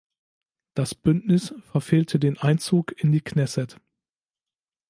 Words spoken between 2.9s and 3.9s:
in die Knesset.